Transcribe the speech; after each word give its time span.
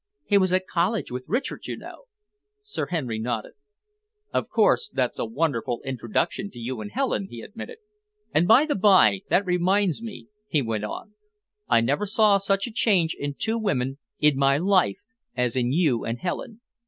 "He 0.25 0.39
was 0.39 0.51
at 0.51 0.65
college 0.65 1.11
with 1.11 1.25
Richard, 1.27 1.67
you 1.67 1.77
know." 1.77 2.05
Sir 2.63 2.87
Henry 2.87 3.19
nodded. 3.19 3.51
"Of 4.33 4.49
course, 4.49 4.89
that's 4.89 5.19
a 5.19 5.25
wonderful 5.27 5.79
introduction 5.85 6.49
to 6.49 6.57
you 6.57 6.81
and 6.81 6.89
Helen," 6.91 7.27
he 7.29 7.41
admitted. 7.41 7.77
"And 8.33 8.47
by 8.47 8.65
the 8.65 8.73
by, 8.73 9.19
that 9.29 9.45
reminds 9.45 10.01
me," 10.01 10.27
he 10.47 10.63
went 10.63 10.85
on, 10.85 11.13
"I 11.69 11.81
never 11.81 12.07
saw 12.07 12.39
such 12.39 12.65
a 12.65 12.71
change 12.73 13.13
in 13.19 13.35
two 13.37 13.59
women 13.59 13.99
in 14.17 14.37
my 14.37 14.57
life, 14.57 14.97
as 15.37 15.55
in 15.55 15.71
you 15.71 16.03
and 16.03 16.17
Helen. 16.17 16.61